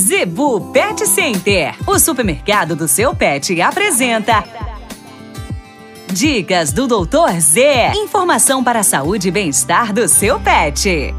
[0.00, 4.42] Zebu Pet Center, o supermercado do seu pet, apresenta.
[6.10, 7.92] Dicas do Doutor Z.
[7.94, 11.14] Informação para a saúde e bem-estar do seu pet.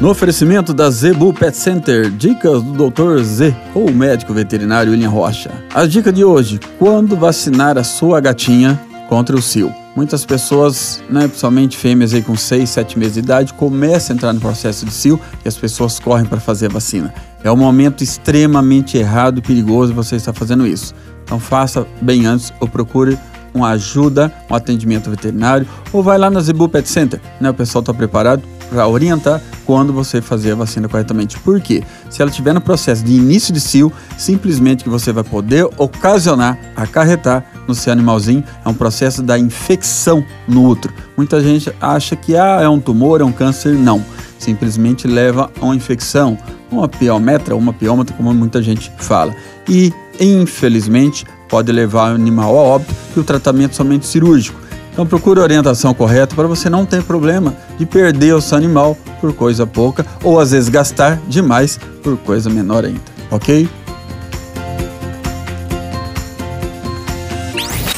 [0.00, 3.22] No oferecimento da Zebu Pet Center, dicas do Dr.
[3.22, 5.52] Z, ou médico veterinário William Rocha.
[5.72, 9.72] A dica de hoje: quando vacinar a sua gatinha contra o cio.
[9.96, 14.32] Muitas pessoas, né, principalmente fêmeas aí com 6, 7 meses de idade, começam a entrar
[14.32, 17.12] no processo de cio e as pessoas correm para fazer a vacina.
[17.42, 20.94] É um momento extremamente errado e perigoso você estar fazendo isso.
[21.24, 23.18] Então faça bem antes ou procure
[23.52, 27.50] uma ajuda, um atendimento veterinário ou vai lá na Zebu Pet Center, né?
[27.50, 31.38] O pessoal está preparado para orientar quando você fazer a vacina corretamente.
[31.38, 31.82] Por quê?
[32.08, 36.58] Se ela estiver no processo de início de cio, simplesmente que você vai poder ocasionar,
[36.76, 40.94] acarretar no seu animalzinho, é um processo da infecção no útero.
[41.16, 43.74] Muita gente acha que ah, é um tumor, é um câncer.
[43.74, 44.04] Não.
[44.38, 46.38] Simplesmente leva a uma infecção,
[46.70, 49.34] uma piometra, uma piômetra, como muita gente fala.
[49.68, 54.58] E, infelizmente, pode levar o animal a óbito e o tratamento somente cirúrgico.
[54.92, 58.96] Então procure a orientação correta para você não ter problema de perder o seu animal
[59.20, 63.00] por coisa pouca ou às vezes gastar demais por coisa menor ainda,
[63.30, 63.68] ok?